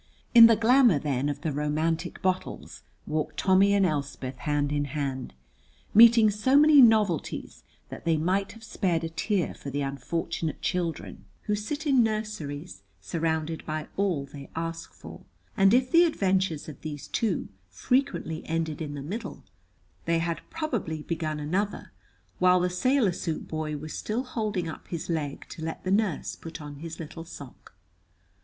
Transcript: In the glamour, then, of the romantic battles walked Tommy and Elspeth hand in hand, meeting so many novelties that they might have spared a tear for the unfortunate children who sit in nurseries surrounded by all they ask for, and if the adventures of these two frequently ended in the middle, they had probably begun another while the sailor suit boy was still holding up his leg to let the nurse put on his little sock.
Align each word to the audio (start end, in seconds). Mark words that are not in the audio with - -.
In 0.33 0.47
the 0.47 0.55
glamour, 0.55 0.97
then, 0.97 1.29
of 1.29 1.41
the 1.41 1.51
romantic 1.51 2.23
battles 2.23 2.81
walked 3.05 3.37
Tommy 3.37 3.71
and 3.75 3.85
Elspeth 3.85 4.37
hand 4.37 4.71
in 4.71 4.85
hand, 4.85 5.35
meeting 5.93 6.31
so 6.31 6.57
many 6.57 6.81
novelties 6.81 7.63
that 7.89 8.03
they 8.03 8.17
might 8.17 8.53
have 8.53 8.63
spared 8.63 9.03
a 9.03 9.09
tear 9.09 9.53
for 9.53 9.69
the 9.69 9.81
unfortunate 9.83 10.59
children 10.59 11.25
who 11.43 11.53
sit 11.53 11.85
in 11.85 12.01
nurseries 12.01 12.81
surrounded 12.99 13.63
by 13.67 13.89
all 13.95 14.25
they 14.25 14.49
ask 14.55 14.91
for, 14.91 15.21
and 15.55 15.71
if 15.71 15.91
the 15.91 16.05
adventures 16.05 16.67
of 16.67 16.81
these 16.81 17.07
two 17.07 17.49
frequently 17.69 18.43
ended 18.47 18.81
in 18.81 18.95
the 18.95 19.03
middle, 19.03 19.43
they 20.05 20.17
had 20.17 20.41
probably 20.49 21.03
begun 21.03 21.39
another 21.39 21.91
while 22.39 22.59
the 22.59 22.71
sailor 22.71 23.11
suit 23.13 23.47
boy 23.47 23.77
was 23.77 23.93
still 23.93 24.23
holding 24.23 24.67
up 24.67 24.87
his 24.87 25.11
leg 25.11 25.45
to 25.47 25.63
let 25.63 25.83
the 25.83 25.91
nurse 25.91 26.35
put 26.35 26.59
on 26.59 26.77
his 26.77 26.97
little 26.99 27.23
sock. 27.23 27.75